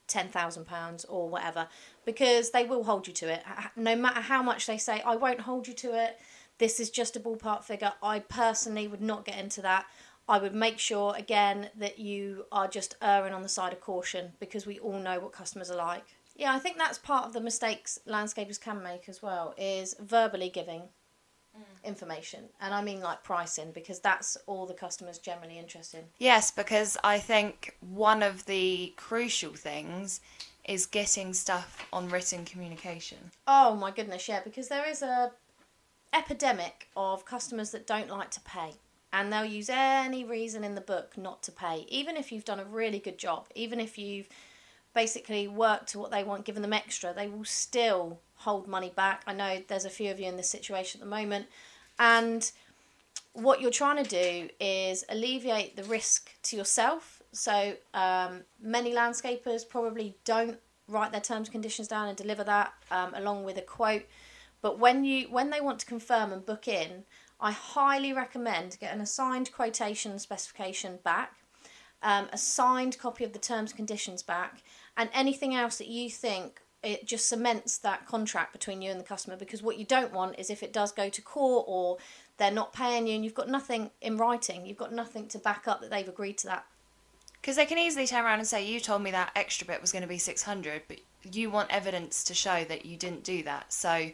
£10,000 0.09 1.07
or 1.09 1.29
whatever, 1.29 1.69
because 2.05 2.51
they 2.51 2.65
will 2.65 2.85
hold 2.85 3.07
you 3.07 3.13
to 3.13 3.33
it. 3.33 3.43
No 3.77 3.95
matter 3.95 4.21
how 4.21 4.43
much 4.43 4.67
they 4.67 4.79
say, 4.79 5.01
I 5.03 5.15
won't 5.15 5.43
hold 5.43 5.69
you 5.69 5.75
to 5.75 6.03
it, 6.03 6.19
this 6.59 6.81
is 6.81 6.91
just 6.91 7.15
a 7.15 7.21
ballpark 7.21 7.63
figure. 7.63 7.93
I 8.03 8.19
personally 8.19 8.89
would 8.89 9.01
not 9.01 9.25
get 9.25 9.39
into 9.39 9.63
that. 9.63 9.87
I 10.29 10.39
would 10.39 10.55
make 10.55 10.79
sure, 10.79 11.15
again, 11.17 11.71
that 11.79 11.99
you 11.99 12.47
are 12.51 12.67
just 12.67 12.97
erring 13.01 13.33
on 13.33 13.43
the 13.43 13.49
side 13.49 13.73
of 13.73 13.81
caution 13.81 14.33
because 14.41 14.67
we 14.67 14.79
all 14.81 14.99
know 14.99 15.21
what 15.21 15.33
customers 15.33 15.71
are 15.71 15.77
like. 15.77 16.17
Yeah, 16.39 16.55
I 16.55 16.61
think 16.61 16.79
that's 16.79 16.99
part 16.99 17.27
of 17.27 17.33
the 17.33 17.41
mistakes 17.41 17.99
landscapers 18.09 18.61
can 18.61 18.83
make 18.83 19.09
as 19.09 19.21
well, 19.21 19.55
is 19.59 19.97
verbally 20.01 20.49
giving 20.49 20.83
mm. 20.83 21.85
information. 21.85 22.45
And 22.61 22.73
i 22.73 22.81
mean 22.81 23.01
like 23.01 23.25
pricing 23.25 23.73
because 23.73 23.99
that's 23.99 24.39
all 24.47 24.65
the 24.65 24.75
customers 24.75 25.19
generally 25.19 25.59
interested 25.59 25.99
in. 25.99 26.05
Yes 26.19 26.51
because 26.51 26.97
i 27.03 27.19
think 27.19 27.77
one 27.81 28.23
of 28.23 28.47
the 28.47 28.95
crucial 28.97 29.53
things 29.53 30.21
is 30.65 30.87
getting 30.87 31.35
stuff 31.35 31.87
on 31.93 32.09
written 32.09 32.45
communication. 32.45 33.19
Oh 33.47 33.75
my 33.75 33.91
goodness 33.91 34.29
yeah 34.29 34.41
because 34.43 34.69
there 34.69 34.89
is 34.89 35.03
a 35.03 35.33
epidemic 36.15 36.89
of 36.97 37.25
customers 37.25 37.71
that 37.73 37.87
don't 37.87 38.09
like 38.09 38.31
to 38.31 38.41
pay 38.41 38.73
and 39.13 39.33
they'll 39.33 39.45
use 39.45 39.69
any 39.71 40.25
reason 40.25 40.65
in 40.65 40.75
the 40.75 40.81
book 40.81 41.19
not 41.19 41.43
to 41.43 41.53
pay 41.53 41.85
even 41.89 42.17
if 42.17 42.33
you've 42.33 42.45
done 42.47 42.61
a 42.61 42.65
really 42.65 42.99
good 42.99 43.19
job 43.19 43.47
even 43.55 43.79
if 43.79 43.99
you've 43.99 44.29
basically 45.03 45.47
work 45.47 45.87
to 45.87 45.99
what 46.01 46.11
they 46.11 46.25
want 46.25 46.45
given 46.45 46.63
them 46.63 46.73
extra 46.73 47.13
they 47.13 47.29
will 47.29 47.45
still 47.45 48.19
hold 48.39 48.67
money 48.69 48.93
back. 48.95 49.23
I 49.27 49.35
know 49.35 49.63
there's 49.69 49.85
a 49.85 49.91
few 49.91 50.11
of 50.11 50.19
you 50.21 50.27
in 50.27 50.37
this 50.37 50.49
situation 50.49 51.01
at 51.01 51.05
the 51.05 51.11
moment, 51.11 51.47
and 51.99 52.51
what 53.33 53.61
you're 53.61 53.71
trying 53.71 54.03
to 54.03 54.09
do 54.09 54.49
is 54.59 55.05
alleviate 55.09 55.77
the 55.77 55.85
risk 55.85 56.31
to 56.45 56.57
yourself. 56.57 57.23
So 57.33 57.75
um, 57.95 58.43
many 58.61 58.93
landscapers 58.93 59.69
probably 59.69 60.17
don't 60.25 60.59
write 60.89 61.13
their 61.13 61.21
terms 61.21 61.49
and 61.49 61.53
conditions 61.53 61.89
down 61.89 62.09
and 62.09 62.17
deliver 62.17 62.45
that 62.45 62.73
um, 62.91 63.13
along 63.15 63.45
with 63.45 63.59
a 63.59 63.63
quote. 63.63 64.07
But 64.63 64.79
when 64.79 65.05
you 65.05 65.29
when 65.29 65.51
they 65.51 65.61
want 65.61 65.79
to 65.81 65.87
confirm 65.87 66.33
and 66.33 66.45
book 66.45 66.67
in, 66.67 67.05
I 67.41 67.53
highly 67.53 68.13
recommend 68.13 68.79
getting 68.81 68.97
an 68.97 69.03
assigned 69.03 69.53
quotation 69.53 70.19
specification 70.19 70.99
back, 71.05 71.35
um, 72.03 72.29
a 72.33 72.39
signed 72.39 72.99
copy 72.99 73.25
of 73.25 73.33
the 73.33 73.39
terms 73.39 73.71
and 73.71 73.77
conditions 73.77 74.23
back, 74.23 74.63
and 74.99 75.09
anything 75.15 75.55
else 75.55 75.79
that 75.79 75.87
you 75.87 76.11
think 76.11 76.61
it 76.83 77.07
just 77.07 77.29
cements 77.29 77.79
that 77.79 78.07
contract 78.07 78.53
between 78.53 78.83
you 78.83 78.91
and 78.91 79.01
the 79.01 79.05
customer 79.05 79.37
because 79.37 79.63
what 79.63 79.79
you 79.79 79.85
don't 79.85 80.13
want 80.13 80.39
is 80.39 80.51
if 80.51 80.63
it 80.63 80.73
does 80.73 80.93
go 80.93 81.09
to 81.09 81.23
court 81.23 81.65
or 81.67 81.97
they're 82.37 82.51
not 82.51 82.73
paying 82.73 83.07
you 83.07 83.15
and 83.15 83.25
you've 83.25 83.35
got 83.35 83.49
nothing 83.49 83.91
in 84.01 84.17
writing, 84.17 84.67
you've 84.67 84.77
got 84.77 84.93
nothing 84.93 85.27
to 85.29 85.39
back 85.39 85.67
up 85.67 85.81
that 85.81 85.91
they've 85.91 86.09
agreed 86.09 86.39
to 86.39 86.47
that. 86.47 86.67
Because 87.41 87.57
they 87.57 87.67
can 87.67 87.79
easily 87.79 88.07
turn 88.07 88.25
around 88.25 88.41
and 88.41 88.49
say, 88.49 88.67
You 88.67 88.81
told 88.81 89.03
me 89.03 89.11
that 89.13 89.31
extra 89.35 89.67
bit 89.67 89.81
was 89.81 89.93
going 89.93 90.03
to 90.03 90.09
be 90.09 90.19
600, 90.19 90.83
but 90.89 90.99
you 91.33 91.51
want 91.51 91.71
evidence 91.71 92.25
to 92.25 92.35
show 92.35 92.65
that 92.65 92.85
you 92.85 92.97
didn't 92.97 93.25
do 93.25 93.43
that. 93.45 93.73
So, 93.73 94.11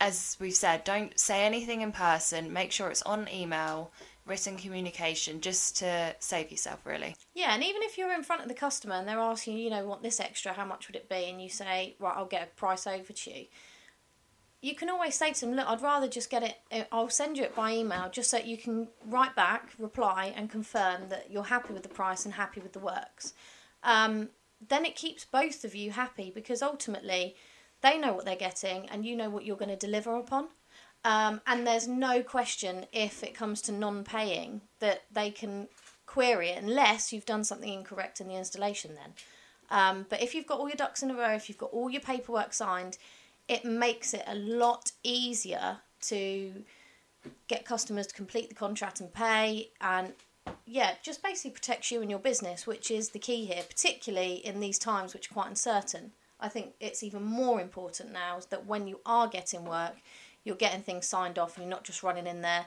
as 0.00 0.36
we've 0.40 0.54
said, 0.54 0.84
don't 0.84 1.18
say 1.18 1.44
anything 1.44 1.80
in 1.80 1.92
person, 1.92 2.52
make 2.52 2.72
sure 2.72 2.88
it's 2.88 3.02
on 3.02 3.28
email 3.32 3.90
written 4.26 4.56
communication 4.56 5.40
just 5.40 5.76
to 5.78 6.14
save 6.18 6.50
yourself 6.50 6.80
really. 6.84 7.16
Yeah 7.34 7.54
and 7.54 7.62
even 7.62 7.82
if 7.82 7.98
you're 7.98 8.12
in 8.12 8.22
front 8.22 8.42
of 8.42 8.48
the 8.48 8.54
customer 8.54 8.94
and 8.94 9.06
they're 9.06 9.18
asking 9.18 9.58
you 9.58 9.70
know 9.70 9.84
want 9.86 10.02
this 10.02 10.20
extra 10.20 10.52
how 10.52 10.64
much 10.64 10.88
would 10.88 10.96
it 10.96 11.08
be? 11.08 11.24
and 11.28 11.42
you 11.42 11.48
say 11.48 11.96
right 11.98 12.14
i'll 12.16 12.26
get 12.26 12.42
a 12.42 12.56
price 12.56 12.86
over 12.86 13.12
to 13.12 13.30
you. 13.30 13.46
You 14.60 14.76
can 14.76 14.88
always 14.88 15.16
say 15.16 15.32
to 15.32 15.40
them 15.40 15.54
look 15.54 15.66
i'd 15.66 15.82
rather 15.82 16.08
just 16.08 16.30
get 16.30 16.42
it 16.42 16.56
uh, 16.70 16.84
i'll 16.92 17.08
send 17.08 17.36
you 17.36 17.44
it 17.44 17.56
by 17.56 17.72
email 17.72 18.08
just 18.10 18.30
so 18.30 18.38
you 18.38 18.56
can 18.56 18.88
write 19.04 19.34
back 19.34 19.70
reply 19.78 20.32
and 20.36 20.48
confirm 20.48 21.08
that 21.08 21.30
you're 21.30 21.44
happy 21.44 21.72
with 21.72 21.82
the 21.82 21.88
price 21.88 22.24
and 22.24 22.34
happy 22.34 22.60
with 22.60 22.72
the 22.72 22.78
works. 22.78 23.34
Um, 23.82 24.28
then 24.68 24.84
it 24.84 24.94
keeps 24.94 25.24
both 25.24 25.64
of 25.64 25.74
you 25.74 25.90
happy 25.90 26.30
because 26.32 26.62
ultimately 26.62 27.34
they 27.80 27.98
know 27.98 28.12
what 28.12 28.24
they're 28.24 28.36
getting 28.36 28.88
and 28.88 29.04
you 29.04 29.16
know 29.16 29.28
what 29.28 29.44
you're 29.44 29.56
going 29.56 29.68
to 29.68 29.76
deliver 29.76 30.16
upon 30.16 30.48
um, 31.04 31.40
and 31.46 31.66
there's 31.66 31.88
no 31.88 32.22
question 32.22 32.86
if 32.92 33.22
it 33.22 33.34
comes 33.34 33.60
to 33.62 33.72
non 33.72 34.04
paying 34.04 34.60
that 34.78 35.02
they 35.12 35.30
can 35.30 35.68
query 36.06 36.50
it 36.50 36.62
unless 36.62 37.12
you've 37.12 37.26
done 37.26 37.44
something 37.44 37.72
incorrect 37.72 38.20
in 38.20 38.28
the 38.28 38.36
installation 38.36 38.94
then. 38.94 39.14
Um, 39.70 40.06
but 40.08 40.22
if 40.22 40.34
you've 40.34 40.46
got 40.46 40.60
all 40.60 40.68
your 40.68 40.76
ducks 40.76 41.02
in 41.02 41.10
a 41.10 41.14
row, 41.14 41.32
if 41.32 41.48
you've 41.48 41.58
got 41.58 41.70
all 41.72 41.88
your 41.88 42.02
paperwork 42.02 42.52
signed, 42.52 42.98
it 43.48 43.64
makes 43.64 44.12
it 44.12 44.22
a 44.26 44.34
lot 44.34 44.92
easier 45.02 45.78
to 46.02 46.52
get 47.48 47.64
customers 47.64 48.06
to 48.08 48.14
complete 48.14 48.48
the 48.48 48.54
contract 48.54 49.00
and 49.00 49.12
pay 49.12 49.70
and 49.80 50.12
yeah, 50.66 50.94
just 51.02 51.22
basically 51.22 51.52
protects 51.52 51.90
you 51.90 52.00
and 52.00 52.10
your 52.10 52.18
business, 52.18 52.66
which 52.66 52.90
is 52.90 53.10
the 53.10 53.18
key 53.18 53.44
here, 53.44 53.62
particularly 53.68 54.34
in 54.34 54.60
these 54.60 54.78
times 54.78 55.14
which 55.14 55.30
are 55.30 55.34
quite 55.34 55.48
uncertain. 55.48 56.12
I 56.40 56.48
think 56.48 56.74
it's 56.80 57.02
even 57.02 57.22
more 57.22 57.60
important 57.60 58.12
now 58.12 58.40
that 58.50 58.66
when 58.66 58.88
you 58.88 59.00
are 59.06 59.28
getting 59.28 59.64
work, 59.64 59.94
you're 60.44 60.56
getting 60.56 60.82
things 60.82 61.06
signed 61.06 61.38
off 61.38 61.56
and 61.56 61.64
you're 61.64 61.70
not 61.70 61.84
just 61.84 62.02
running 62.02 62.26
in 62.26 62.42
there, 62.42 62.66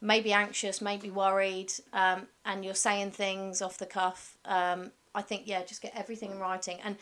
maybe 0.00 0.32
anxious, 0.32 0.80
maybe 0.80 1.10
worried, 1.10 1.72
um, 1.92 2.26
and 2.44 2.64
you're 2.64 2.74
saying 2.74 3.12
things 3.12 3.62
off 3.62 3.78
the 3.78 3.86
cuff. 3.86 4.36
Um, 4.44 4.90
I 5.14 5.22
think, 5.22 5.42
yeah, 5.46 5.62
just 5.62 5.82
get 5.82 5.92
everything 5.94 6.30
in 6.30 6.38
writing. 6.38 6.78
And 6.84 6.96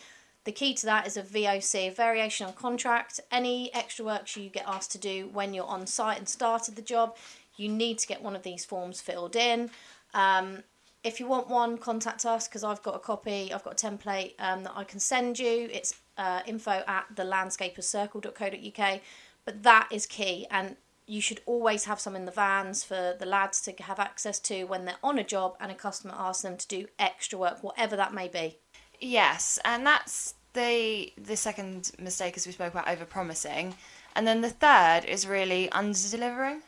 the 0.44 0.52
key 0.52 0.74
to 0.74 0.86
that 0.86 1.06
is 1.06 1.16
a 1.16 1.22
VOC, 1.22 1.88
a 1.88 1.90
variation 1.90 2.46
on 2.46 2.54
contract. 2.54 3.20
Any 3.30 3.72
extra 3.74 4.04
works 4.04 4.36
you 4.36 4.48
get 4.50 4.64
asked 4.66 4.92
to 4.92 4.98
do 4.98 5.28
when 5.32 5.54
you're 5.54 5.66
on 5.66 5.86
site 5.86 6.18
and 6.18 6.28
started 6.28 6.76
the 6.76 6.82
job, 6.82 7.16
you 7.56 7.68
need 7.68 7.98
to 7.98 8.06
get 8.06 8.22
one 8.22 8.34
of 8.34 8.42
these 8.42 8.64
forms 8.64 9.00
filled 9.00 9.36
in. 9.36 9.70
Um, 10.14 10.62
if 11.02 11.20
you 11.20 11.26
want 11.26 11.48
one, 11.48 11.78
contact 11.78 12.26
us 12.26 12.46
because 12.46 12.64
I've 12.64 12.82
got 12.82 12.94
a 12.94 12.98
copy, 12.98 13.52
I've 13.52 13.64
got 13.64 13.82
a 13.82 13.86
template 13.86 14.34
um, 14.38 14.64
that 14.64 14.72
I 14.74 14.84
can 14.84 15.00
send 15.00 15.38
you. 15.38 15.68
It's 15.72 15.94
uh, 16.18 16.40
info 16.46 16.82
at 16.86 17.06
thelandscaperscircle.co.uk. 17.14 19.00
But 19.44 19.62
that 19.62 19.88
is 19.90 20.06
key, 20.06 20.46
and 20.50 20.76
you 21.06 21.20
should 21.20 21.40
always 21.44 21.84
have 21.84 21.98
some 21.98 22.14
in 22.14 22.24
the 22.24 22.30
vans 22.30 22.84
for 22.84 23.16
the 23.18 23.26
lads 23.26 23.60
to 23.62 23.72
have 23.82 23.98
access 23.98 24.38
to 24.38 24.64
when 24.64 24.84
they're 24.84 24.94
on 25.02 25.18
a 25.18 25.24
job 25.24 25.56
and 25.58 25.72
a 25.72 25.74
customer 25.74 26.14
asks 26.16 26.42
them 26.42 26.56
to 26.56 26.68
do 26.68 26.86
extra 26.98 27.38
work, 27.38 27.62
whatever 27.62 27.96
that 27.96 28.14
may 28.14 28.28
be. 28.28 28.58
Yes, 29.00 29.58
and 29.64 29.86
that's 29.86 30.34
the 30.52 31.12
the 31.16 31.36
second 31.36 31.92
mistake 31.98 32.36
as 32.36 32.46
we 32.46 32.52
spoke 32.52 32.72
about 32.72 32.88
over 32.88 33.04
promising. 33.04 33.74
And 34.14 34.26
then 34.26 34.40
the 34.40 34.50
third 34.50 35.04
is 35.04 35.26
really 35.26 35.70
under 35.72 35.98
delivering. 36.10 36.62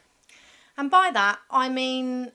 And 0.77 0.91
by 0.91 1.11
that, 1.13 1.39
I 1.51 1.69
mean 1.69 2.33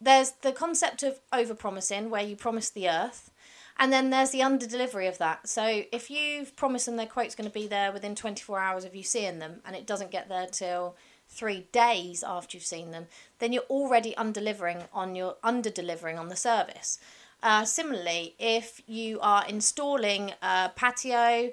there's 0.00 0.32
the 0.42 0.52
concept 0.52 1.02
of 1.02 1.20
over 1.32 1.54
promising, 1.54 2.10
where 2.10 2.22
you 2.22 2.36
promise 2.36 2.70
the 2.70 2.88
earth, 2.88 3.30
and 3.78 3.92
then 3.92 4.10
there's 4.10 4.30
the 4.30 4.42
under 4.42 4.66
delivery 4.66 5.06
of 5.06 5.18
that. 5.18 5.48
So 5.48 5.82
if 5.92 6.10
you've 6.10 6.56
promised 6.56 6.86
them 6.86 6.96
their 6.96 7.06
quote's 7.06 7.34
going 7.34 7.48
to 7.48 7.54
be 7.54 7.66
there 7.66 7.92
within 7.92 8.14
24 8.14 8.58
hours 8.58 8.84
of 8.84 8.94
you 8.94 9.02
seeing 9.02 9.38
them, 9.38 9.60
and 9.66 9.76
it 9.76 9.86
doesn't 9.86 10.10
get 10.10 10.28
there 10.28 10.46
till 10.46 10.96
three 11.28 11.66
days 11.72 12.22
after 12.22 12.56
you've 12.56 12.64
seen 12.64 12.90
them, 12.90 13.06
then 13.38 13.52
you're 13.52 13.62
already 13.64 14.16
under 14.16 14.40
delivering 14.40 14.84
on 14.92 15.14
your 15.14 15.36
under 15.42 15.70
delivering 15.70 16.18
on 16.18 16.28
the 16.28 16.36
service. 16.36 16.98
Uh, 17.42 17.64
similarly, 17.64 18.34
if 18.38 18.80
you 18.86 19.20
are 19.20 19.46
installing 19.46 20.32
a 20.42 20.70
patio 20.74 21.50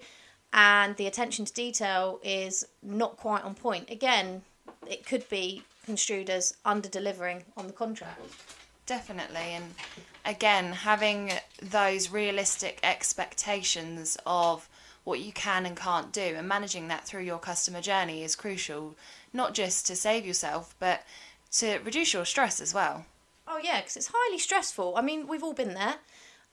and 0.53 0.95
the 0.95 1.07
attention 1.07 1.45
to 1.45 1.53
detail 1.53 2.19
is 2.23 2.65
not 2.81 3.17
quite 3.17 3.43
on 3.43 3.53
point, 3.53 3.89
again, 3.89 4.43
it 4.87 5.05
could 5.05 5.27
be 5.29 5.63
construed 5.85 6.29
as 6.29 6.55
under 6.63 6.87
delivering 6.87 7.43
on 7.57 7.67
the 7.67 7.73
contract. 7.73 8.21
Definitely, 8.85 9.55
and 9.55 9.73
again, 10.25 10.73
having 10.73 11.31
those 11.61 12.09
realistic 12.09 12.79
expectations 12.83 14.17
of 14.25 14.67
what 15.03 15.19
you 15.19 15.31
can 15.31 15.65
and 15.65 15.75
can't 15.75 16.11
do 16.11 16.21
and 16.21 16.47
managing 16.47 16.87
that 16.87 17.05
through 17.05 17.23
your 17.23 17.39
customer 17.39 17.81
journey 17.81 18.23
is 18.23 18.35
crucial, 18.35 18.95
not 19.31 19.53
just 19.53 19.87
to 19.87 19.95
save 19.95 20.25
yourself, 20.25 20.75
but 20.79 21.03
to 21.51 21.79
reduce 21.79 22.13
your 22.13 22.25
stress 22.25 22.59
as 22.61 22.73
well. 22.73 23.05
Oh, 23.47 23.59
yeah, 23.61 23.81
because 23.81 23.97
it's 23.97 24.11
highly 24.13 24.39
stressful. 24.39 24.95
I 24.95 25.01
mean, 25.01 25.27
we've 25.27 25.43
all 25.43 25.53
been 25.53 25.73
there. 25.73 25.95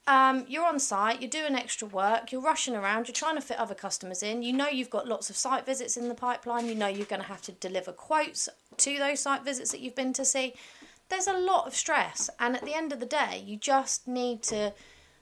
Um, 0.07 0.45
you're 0.47 0.65
on 0.65 0.79
site, 0.79 1.21
you're 1.21 1.29
doing 1.29 1.55
extra 1.55 1.87
work, 1.87 2.31
you're 2.31 2.41
rushing 2.41 2.75
around, 2.75 3.07
you're 3.07 3.13
trying 3.13 3.35
to 3.35 3.41
fit 3.41 3.59
other 3.59 3.75
customers 3.75 4.23
in. 4.23 4.41
You 4.41 4.51
know 4.51 4.67
you've 4.67 4.89
got 4.89 5.07
lots 5.07 5.29
of 5.29 5.37
site 5.37 5.65
visits 5.65 5.95
in 5.95 6.09
the 6.09 6.15
pipeline, 6.15 6.67
you 6.67 6.75
know 6.75 6.87
you're 6.87 7.05
going 7.05 7.21
to 7.21 7.27
have 7.27 7.43
to 7.43 7.51
deliver 7.51 7.91
quotes 7.91 8.49
to 8.77 8.97
those 8.97 9.19
site 9.19 9.43
visits 9.43 9.71
that 9.71 9.79
you've 9.79 9.95
been 9.95 10.13
to 10.13 10.25
see. 10.25 10.55
There's 11.11 11.27
a 11.27 11.37
lot 11.37 11.67
of 11.67 11.75
stress, 11.75 12.29
and 12.39 12.55
at 12.55 12.63
the 12.63 12.73
end 12.73 12.93
of 12.93 13.01
the 13.01 13.05
day, 13.05 13.43
you 13.45 13.57
just 13.57 14.07
need 14.07 14.41
to 14.43 14.71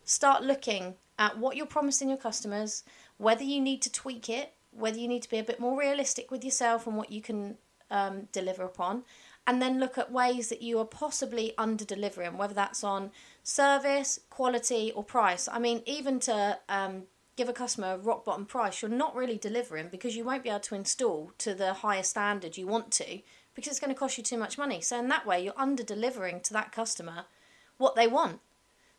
start 0.04 0.44
looking 0.44 0.94
at 1.18 1.40
what 1.40 1.58
you're 1.58 1.66
promising 1.66 2.10
your 2.10 2.18
customers, 2.20 2.84
whether 3.18 3.44
you 3.44 3.60
need 3.60 3.82
to 3.82 3.92
tweak 3.92 4.30
it, 4.30 4.54
whether 4.70 5.00
you 5.00 5.08
need 5.08 5.24
to 5.24 5.30
be 5.32 5.40
a 5.40 5.44
bit 5.44 5.60
more 5.60 5.80
realistic 5.80 6.30
with 6.30 6.46
yourself 6.46 6.86
and 6.86 6.96
what 6.96 7.12
you 7.12 7.24
can 7.24 7.58
um, 7.90 8.28
deliver 8.32 8.64
upon, 8.64 9.04
and 9.48 9.60
then 9.60 9.80
look 9.80 9.98
at 9.98 10.12
ways 10.12 10.50
that 10.50 10.62
you 10.62 10.78
are 10.78 10.86
possibly 10.86 11.56
under 11.58 11.84
delivering, 11.84 12.38
whether 12.38 12.54
that's 12.54 12.84
on 12.84 13.10
service, 13.42 14.20
quality, 14.30 14.92
or 14.96 15.04
price. 15.04 15.50
I 15.52 15.58
mean, 15.58 15.82
even 15.88 16.20
to 16.20 16.60
um, 16.70 17.06
give 17.36 17.50
a 17.50 17.54
customer 17.54 17.94
a 17.94 17.98
rock 17.98 18.26
bottom 18.26 18.46
price, 18.46 18.84
you're 18.84 18.92
not 18.92 19.16
really 19.16 19.40
delivering 19.40 19.88
because 19.90 20.16
you 20.16 20.24
won't 20.24 20.44
be 20.44 20.50
able 20.50 20.60
to 20.60 20.76
install 20.76 21.32
to 21.40 21.56
the 21.56 21.74
higher 21.74 22.04
standard 22.04 22.58
you 22.58 22.68
want 22.68 22.92
to 22.92 23.22
because 23.60 23.72
it's 23.72 23.80
going 23.80 23.94
to 23.94 24.00
cost 24.00 24.18
you 24.18 24.24
too 24.24 24.38
much 24.38 24.58
money. 24.58 24.80
So, 24.80 24.98
in 24.98 25.10
that 25.10 25.26
way, 25.26 25.44
you're 25.44 25.54
under 25.58 25.84
delivering 25.84 26.40
to 26.42 26.54
that 26.54 26.72
customer 26.72 27.26
what 27.78 27.96
they 27.96 28.08
want. 28.08 28.40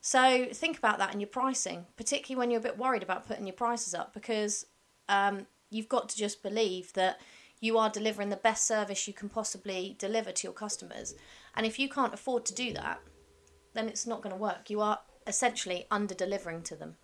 So, 0.00 0.46
think 0.52 0.76
about 0.76 0.98
that 0.98 1.14
in 1.14 1.20
your 1.20 1.28
pricing, 1.28 1.86
particularly 1.96 2.38
when 2.38 2.50
you're 2.50 2.60
a 2.60 2.62
bit 2.62 2.78
worried 2.78 3.02
about 3.02 3.26
putting 3.26 3.46
your 3.46 3.54
prices 3.54 3.94
up 3.94 4.12
because 4.12 4.66
um, 5.08 5.46
you've 5.70 5.88
got 5.88 6.08
to 6.10 6.16
just 6.16 6.42
believe 6.42 6.92
that 6.92 7.20
you 7.60 7.78
are 7.78 7.90
delivering 7.90 8.28
the 8.28 8.36
best 8.36 8.66
service 8.66 9.06
you 9.06 9.14
can 9.14 9.28
possibly 9.28 9.96
deliver 9.98 10.32
to 10.32 10.46
your 10.46 10.54
customers. 10.54 11.14
And 11.54 11.66
if 11.66 11.78
you 11.78 11.88
can't 11.88 12.14
afford 12.14 12.44
to 12.46 12.54
do 12.54 12.72
that, 12.74 13.00
then 13.74 13.88
it's 13.88 14.06
not 14.06 14.22
going 14.22 14.34
to 14.34 14.40
work. 14.40 14.70
You 14.70 14.80
are 14.80 15.00
essentially 15.26 15.86
under 15.90 16.14
delivering 16.14 16.62
to 16.62 16.76
them. 16.76 16.96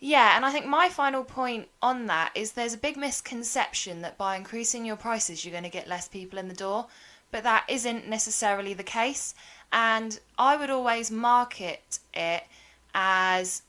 Yeah, 0.00 0.36
and 0.36 0.44
I 0.44 0.50
think 0.50 0.66
my 0.66 0.88
final 0.88 1.24
point 1.24 1.68
on 1.80 2.06
that 2.06 2.32
is 2.34 2.52
there's 2.52 2.74
a 2.74 2.78
big 2.78 2.96
misconception 2.96 4.02
that 4.02 4.18
by 4.18 4.36
increasing 4.36 4.84
your 4.84 4.96
prices, 4.96 5.44
you're 5.44 5.52
going 5.52 5.64
to 5.64 5.70
get 5.70 5.88
less 5.88 6.08
people 6.08 6.38
in 6.38 6.48
the 6.48 6.54
door, 6.54 6.86
but 7.30 7.42
that 7.44 7.64
isn't 7.68 8.08
necessarily 8.08 8.74
the 8.74 8.82
case. 8.82 9.34
And 9.72 10.20
I 10.38 10.56
would 10.56 10.70
always 10.70 11.10
market 11.10 11.98
it 12.12 12.44
as 12.94 13.62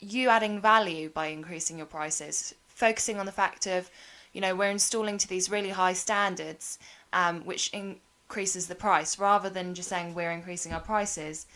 you 0.00 0.28
adding 0.28 0.60
value 0.60 1.10
by 1.10 1.26
increasing 1.26 1.76
your 1.78 1.86
prices, 1.86 2.54
focusing 2.68 3.18
on 3.18 3.26
the 3.26 3.32
fact 3.32 3.66
of 3.66 3.90
you 4.36 4.42
know, 4.42 4.54
we're 4.54 4.70
installing 4.70 5.16
to 5.16 5.26
these 5.26 5.50
really 5.50 5.70
high 5.70 5.94
standards, 5.94 6.78
um, 7.14 7.40
which 7.46 7.70
increases 7.72 8.66
the 8.66 8.74
price 8.74 9.18
rather 9.18 9.48
than 9.48 9.74
just 9.74 9.88
saying 9.88 10.14
we're 10.14 10.30
increasing 10.30 10.74
our 10.74 10.80
prices. 10.80 11.46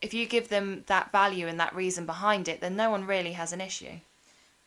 If 0.00 0.14
you 0.14 0.26
give 0.26 0.48
them 0.48 0.84
that 0.86 1.12
value 1.12 1.46
and 1.46 1.60
that 1.60 1.74
reason 1.74 2.06
behind 2.06 2.48
it, 2.48 2.60
then 2.60 2.76
no 2.76 2.90
one 2.90 3.06
really 3.06 3.32
has 3.32 3.52
an 3.52 3.60
issue. 3.60 4.00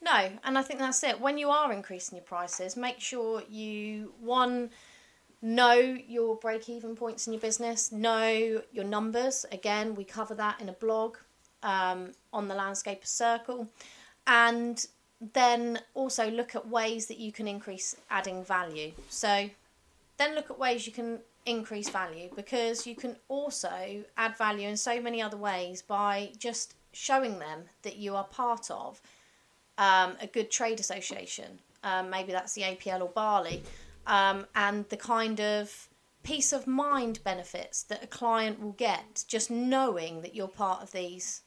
No, 0.01 0.29
and 0.43 0.57
I 0.57 0.61
think 0.61 0.79
that's 0.79 1.03
it. 1.03 1.19
When 1.19 1.37
you 1.37 1.49
are 1.49 1.71
increasing 1.71 2.17
your 2.17 2.25
prices, 2.25 2.75
make 2.75 2.99
sure 2.99 3.41
you 3.49 4.13
one 4.19 4.69
know 5.41 5.97
your 6.07 6.35
break 6.35 6.69
even 6.69 6.95
points 6.95 7.25
in 7.27 7.33
your 7.33 7.41
business, 7.41 7.91
know 7.91 8.61
your 8.71 8.85
numbers. 8.85 9.45
Again, 9.51 9.95
we 9.95 10.03
cover 10.03 10.35
that 10.35 10.61
in 10.61 10.69
a 10.69 10.73
blog 10.73 11.17
um, 11.63 12.11
on 12.31 12.47
the 12.47 12.53
Landscaper 12.53 13.07
Circle. 13.07 13.67
And 14.27 14.85
then 15.33 15.79
also 15.93 16.29
look 16.29 16.55
at 16.55 16.67
ways 16.67 17.07
that 17.07 17.17
you 17.17 17.31
can 17.31 17.47
increase 17.47 17.95
adding 18.09 18.43
value. 18.43 18.91
So 19.09 19.49
then 20.17 20.35
look 20.35 20.49
at 20.49 20.59
ways 20.59 20.85
you 20.85 20.93
can 20.93 21.19
increase 21.45 21.89
value 21.89 22.29
because 22.35 22.87
you 22.87 22.95
can 22.95 23.15
also 23.27 24.03
add 24.17 24.37
value 24.37 24.67
in 24.67 24.77
so 24.77 25.01
many 25.01 25.21
other 25.21 25.37
ways 25.37 25.81
by 25.81 26.31
just 26.37 26.75
showing 26.91 27.39
them 27.39 27.63
that 27.81 27.97
you 27.97 28.15
are 28.15 28.23
part 28.25 28.69
of 28.71 29.01
um, 29.77 30.15
a 30.21 30.27
good 30.27 30.51
trade 30.51 30.79
association. 30.79 31.59
Um, 31.83 32.09
maybe 32.09 32.31
that's 32.31 32.53
the 32.53 32.61
APL 32.61 33.01
or 33.01 33.09
BALI, 33.09 33.61
um, 34.07 34.45
and 34.55 34.87
the 34.89 34.97
kind 34.97 35.39
of 35.41 35.89
peace 36.23 36.53
of 36.53 36.65
mind 36.65 37.19
benefits 37.23 37.83
that 37.83 38.03
a 38.03 38.07
client 38.07 38.61
will 38.61 38.71
get 38.71 39.25
just 39.27 39.51
knowing 39.51 40.21
that 40.21 40.33
you're 40.33 40.47
part 40.47 40.81
of 40.81 40.91
these 40.91 41.41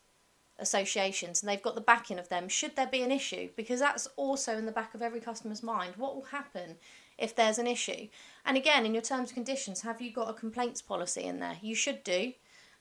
associations 0.59 1.43
and 1.43 1.51
they've 1.51 1.63
got 1.63 1.75
the 1.75 1.81
backing 1.81 2.19
of 2.19 2.29
them 2.29 2.49
should 2.49 2.77
there 2.77 2.87
be 2.87 3.03
an 3.03 3.13
issue? 3.13 3.49
Because 3.57 3.81
that's 3.81 4.09
also 4.17 4.57
in 4.57 4.67
the 4.67 4.73
back 4.73 4.95
of 4.95 5.03
every 5.03 5.21
customer's 5.21 5.63
mind. 5.63 5.95
What 5.97 6.15
will 6.15 6.25
happen 6.25 6.77
if 7.19 7.35
there's 7.35 7.59
an 7.59 7.67
issue? 7.67 8.09
And 8.45 8.57
again 8.57 8.87
in 8.87 8.95
your 8.95 9.03
terms 9.03 9.31
and 9.31 9.35
conditions 9.35 9.83
have 9.83 10.01
you 10.01 10.13
got 10.13 10.31
a 10.31 10.35
complaints 10.35 10.83
policy 10.83 11.23
in 11.23 11.41
there? 11.41 11.59
You 11.61 11.75
should 11.75 12.03
do 12.05 12.33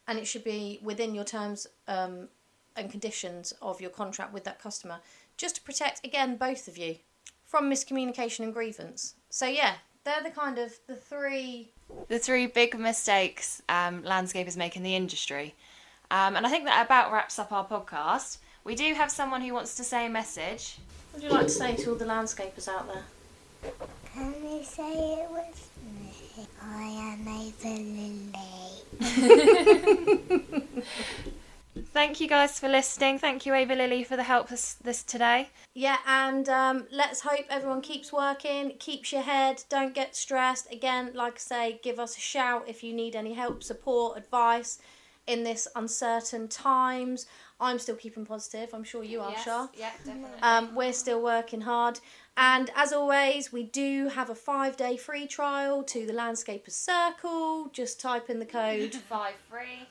and 0.07 0.19
it 0.19 0.27
should 0.27 0.43
be 0.43 0.79
within 0.81 1.15
your 1.15 1.23
terms 1.23 1.67
um, 1.87 2.29
and 2.75 2.91
conditions 2.91 3.53
of 3.61 3.81
your 3.81 3.89
contract 3.89 4.33
with 4.33 4.43
that 4.43 4.59
customer. 4.59 4.99
Just 5.37 5.55
to 5.55 5.61
protect 5.61 6.05
again 6.05 6.37
both 6.37 6.67
of 6.67 6.77
you 6.77 6.97
from 7.45 7.69
miscommunication 7.69 8.41
and 8.41 8.53
grievance. 8.53 9.15
So 9.29 9.47
yeah 9.47 9.75
they're 10.05 10.23
the 10.23 10.29
kind 10.29 10.57
of 10.57 10.73
the 10.87 10.95
three 10.95 11.71
the 12.07 12.19
three 12.19 12.47
big 12.47 12.79
mistakes 12.79 13.61
um, 13.67 14.03
landscapers 14.03 14.55
make 14.55 14.77
in 14.77 14.83
the 14.83 14.95
industry 14.95 15.53
um, 16.11 16.35
and 16.35 16.45
I 16.45 16.49
think 16.49 16.65
that 16.65 16.85
about 16.85 17.11
wraps 17.11 17.39
up 17.39 17.51
our 17.51 17.65
podcast. 17.65 18.37
We 18.63 18.75
do 18.75 18.93
have 18.93 19.11
someone 19.11 19.41
who 19.41 19.53
wants 19.53 19.75
to 19.75 19.83
say 19.83 20.05
a 20.05 20.09
message. 20.09 20.77
What 21.11 21.21
would 21.21 21.31
you 21.31 21.37
like 21.37 21.47
to 21.47 21.53
say 21.53 21.75
to 21.75 21.91
all 21.91 21.95
the 21.95 22.05
landscapers 22.05 22.67
out 22.67 22.87
there? 22.87 23.03
Can 24.13 24.33
you 24.43 24.63
say 24.63 25.19
it 25.19 25.29
with 25.31 25.69
me? 25.85 26.47
I 26.61 26.83
am 26.83 27.27
Ava 27.27 27.67
Lily. 27.69 28.33
Thank 31.93 32.21
you 32.21 32.27
guys 32.27 32.59
for 32.59 32.69
listening. 32.69 33.19
Thank 33.19 33.45
you, 33.45 33.53
Ava 33.53 33.75
Lily, 33.75 34.03
for 34.03 34.15
the 34.15 34.23
help 34.23 34.49
this, 34.49 34.73
this 34.75 35.03
today. 35.03 35.49
Yeah, 35.73 35.97
and 36.07 36.47
um, 36.47 36.87
let's 36.91 37.21
hope 37.21 37.45
everyone 37.49 37.81
keeps 37.81 38.13
working, 38.13 38.73
keeps 38.79 39.11
your 39.11 39.21
head, 39.21 39.63
don't 39.69 39.93
get 39.93 40.15
stressed. 40.15 40.71
Again, 40.71 41.11
like 41.13 41.35
I 41.35 41.37
say, 41.37 41.79
give 41.83 41.99
us 41.99 42.17
a 42.17 42.21
shout 42.21 42.65
if 42.67 42.83
you 42.83 42.93
need 42.93 43.15
any 43.15 43.33
help, 43.33 43.63
support, 43.63 44.17
advice 44.17 44.79
in 45.27 45.43
this 45.43 45.67
uncertain 45.75 46.47
times. 46.47 47.25
I'm 47.59 47.79
still 47.79 47.95
keeping 47.95 48.25
positive. 48.25 48.73
I'm 48.73 48.83
sure 48.83 49.03
you 49.03 49.21
are, 49.21 49.33
Char. 49.43 49.69
Yeah, 49.77 49.91
definitely. 50.05 50.41
Um, 50.41 50.75
we're 50.75 50.91
still 50.93 51.21
working 51.21 51.61
hard. 51.61 51.99
And 52.37 52.69
as 52.75 52.91
always, 52.91 53.53
we 53.53 53.63
do 53.63 54.09
have 54.09 54.29
a 54.29 54.35
five 54.35 54.75
day 54.75 54.97
free 54.97 55.25
trial 55.25 55.81
to 55.83 56.05
the 56.05 56.11
Landscaper 56.13 56.69
Circle. 56.69 57.69
Just 57.71 57.99
type 58.01 58.29
in 58.29 58.39
the 58.39 58.45
code 58.45 58.93
Five 59.09 59.35
free. 59.49 59.87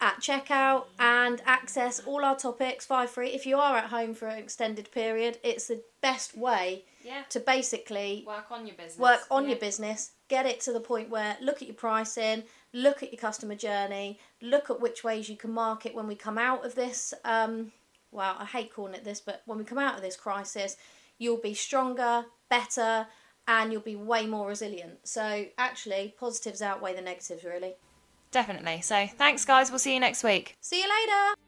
at 0.00 0.20
checkout 0.20 0.84
and 0.98 1.42
access 1.44 2.00
all 2.00 2.24
our 2.24 2.36
topics 2.36 2.86
five 2.86 3.10
free. 3.10 3.28
If 3.28 3.44
you 3.44 3.58
are 3.58 3.76
at 3.76 3.90
home 3.90 4.14
for 4.14 4.26
an 4.28 4.38
extended 4.38 4.90
period, 4.90 5.38
it's 5.44 5.66
the 5.68 5.82
best 6.00 6.34
way 6.36 6.84
Yeah. 7.04 7.22
to 7.30 7.40
basically 7.40 8.24
Work 8.26 8.50
on 8.50 8.66
your 8.66 8.76
business. 8.76 8.98
work 8.98 9.20
on 9.30 9.44
Yeah. 9.44 9.50
your 9.50 9.58
business, 9.58 10.12
get 10.28 10.46
it 10.46 10.60
to 10.62 10.72
the 10.72 10.80
point 10.80 11.08
where 11.10 11.36
look 11.40 11.62
at 11.62 11.68
your 11.68 11.74
pricing, 11.76 12.44
look 12.72 13.02
at 13.02 13.12
your 13.12 13.20
customer 13.20 13.54
journey, 13.54 14.18
look 14.40 14.70
at 14.70 14.80
which 14.80 15.04
ways 15.04 15.28
you 15.28 15.36
can 15.36 15.52
market 15.52 15.94
when 15.94 16.06
we 16.06 16.14
come 16.14 16.38
out 16.38 16.64
of 16.64 16.74
this. 16.74 17.12
Um, 17.24 17.72
well, 18.10 18.36
I 18.38 18.44
hate 18.44 18.72
calling 18.74 18.94
it 18.94 19.04
this, 19.04 19.20
but 19.20 19.42
when 19.46 19.58
we 19.58 19.64
come 19.64 19.78
out 19.78 19.94
of 19.96 20.02
this 20.02 20.16
crisis, 20.16 20.76
you'll 21.18 21.36
be 21.40 21.54
stronger, 21.54 22.26
better, 22.48 23.06
and 23.48 23.72
you'll 23.72 23.80
be 23.82 23.96
way 23.96 24.26
more 24.26 24.46
resilient. 24.48 25.06
So, 25.08 25.46
actually, 25.58 26.14
positives 26.18 26.62
outweigh 26.62 26.94
the 26.94 27.02
negatives, 27.02 27.42
really. 27.42 27.74
Definitely. 28.30 28.80
So 28.80 29.06
thanks, 29.18 29.44
guys. 29.44 29.70
We'll 29.70 29.78
see 29.78 29.92
you 29.94 30.00
next 30.00 30.24
week. 30.24 30.56
See 30.60 30.80
you 30.80 30.88
later! 30.88 31.41